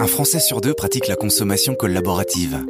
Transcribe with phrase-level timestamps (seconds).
[0.00, 2.64] Un Français sur deux pratique la consommation collaborative.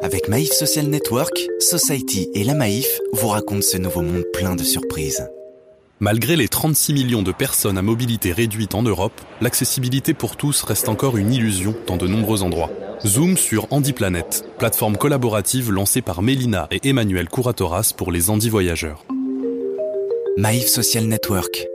[0.00, 4.64] Avec Maïf Social Network, Society et la Maïf vous racontent ce nouveau monde plein de
[4.64, 5.30] surprises.
[6.00, 10.88] Malgré les 36 millions de personnes à mobilité réduite en Europe, l'accessibilité pour tous reste
[10.88, 12.72] encore une illusion dans de nombreux endroits.
[13.06, 19.06] Zoom sur HandiPlanet, plateforme collaborative lancée par Mélina et Emmanuel Couratoras pour les handi voyageurs.
[20.36, 21.68] Maïf Social Network.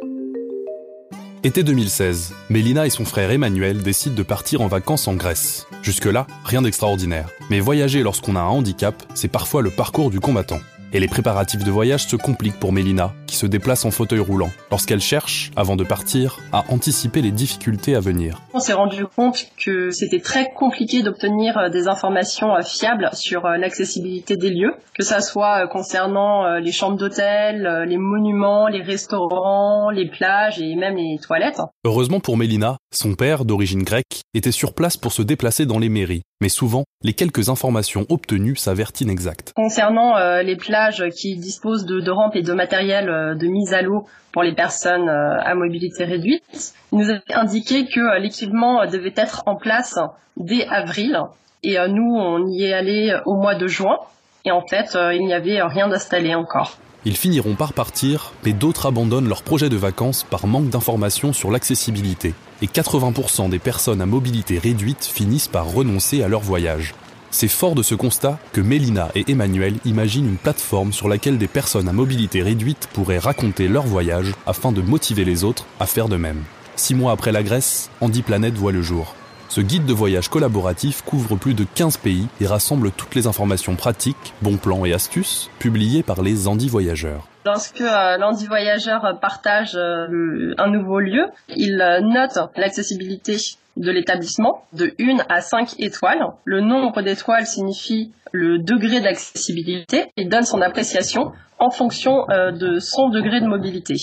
[1.47, 5.65] Été 2016, Mélina et son frère Emmanuel décident de partir en vacances en Grèce.
[5.81, 7.29] Jusque-là, rien d'extraordinaire.
[7.49, 10.59] Mais voyager lorsqu'on a un handicap, c'est parfois le parcours du combattant.
[10.91, 14.49] Et les préparatifs de voyage se compliquent pour Mélina, qui se déplace en fauteuil roulant,
[14.71, 18.41] lorsqu'elle cherche, avant de partir, à anticiper les difficultés à venir.
[18.53, 23.45] On s'est rendu compte que c'était très compliqué d'obtenir euh, des informations euh, fiables sur
[23.45, 29.89] euh, l'accessibilité des lieux, que ça soit concernant les chambres d'hôtel, les monuments, les restaurants,
[29.89, 31.61] les plages et même les toilettes.
[31.85, 35.89] Heureusement pour Mélina, son père, d'origine grecque, était sur place pour se déplacer dans les
[35.89, 39.53] mairies, mais souvent, les quelques informations obtenues s'avèrent inexactes.
[39.55, 44.05] Concernant les plages qui disposent de, de rampes et de matériel de mise à l'eau
[44.31, 46.73] pour les personnes euh, à mobilité réduite.
[46.91, 49.99] Il nous a indiqué que euh, l'équipement devait être en place
[50.37, 51.19] dès avril
[51.63, 53.97] et nous, on y est allé au mois de juin
[54.45, 56.77] et en fait, il n'y avait rien d'installé encore.
[57.03, 61.51] Ils finiront par partir, mais d'autres abandonnent leur projet de vacances par manque d'informations sur
[61.51, 62.33] l'accessibilité.
[62.61, 66.93] Et 80% des personnes à mobilité réduite finissent par renoncer à leur voyage.
[67.29, 71.47] C'est fort de ce constat que Mélina et Emmanuel imaginent une plateforme sur laquelle des
[71.47, 76.07] personnes à mobilité réduite pourraient raconter leur voyage afin de motiver les autres à faire
[76.07, 76.43] de même.
[76.75, 79.13] Six mois après la Grèce, Andy Planet voit le jour.
[79.49, 83.75] Ce guide de voyage collaboratif couvre plus de 15 pays et rassemble toutes les informations
[83.75, 87.27] pratiques, bons plans et astuces publiées par les Andy Voyageurs.
[87.45, 88.17] Lorsque euh,
[88.47, 93.37] Voyageur partage euh, un nouveau lieu, il euh, note l'accessibilité
[93.77, 96.25] de l'établissement de 1 à 5 étoiles.
[96.45, 102.79] Le nombre d'étoiles signifie le degré d'accessibilité et donne son appréciation en fonction euh, de
[102.79, 103.95] son degré de mobilité.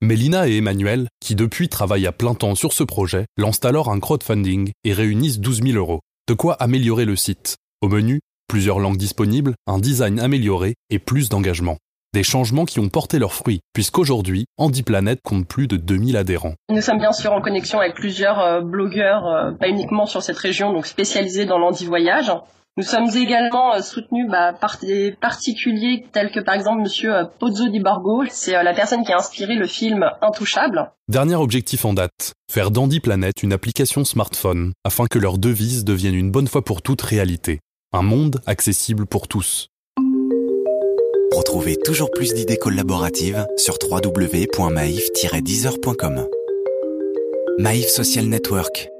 [0.00, 4.00] Mélina et Emmanuel, qui depuis travaillent à plein temps sur ce projet, lancent alors un
[4.00, 6.00] crowdfunding et réunissent 12 000 euros.
[6.28, 7.56] De quoi améliorer le site.
[7.82, 11.78] Au menu, plusieurs langues disponibles, un design amélioré et plus d'engagement.
[12.14, 16.52] Des changements qui ont porté leurs fruits, puisqu'aujourd'hui, HandiPlanet compte plus de 2000 adhérents.
[16.68, 20.36] Nous sommes bien sûr en connexion avec plusieurs euh, blogueurs, euh, pas uniquement sur cette
[20.36, 22.30] région, donc spécialisés dans l'handi-voyage.
[22.76, 27.70] Nous sommes également euh, soutenus bah, par des particuliers tels que par exemple Monsieur Pozzo
[27.70, 30.90] di Borgo, c'est la personne qui a inspiré le film Intouchable.
[31.08, 36.30] Dernier objectif en date, faire d'HandiPlanet une application smartphone afin que leur devise devienne une
[36.30, 37.60] bonne fois pour toutes réalité.
[37.94, 39.68] Un monde accessible pour tous.
[41.32, 46.28] Retrouvez toujours plus d'idées collaboratives sur www.maif-deezer.com.
[47.58, 48.90] Maïf Social Network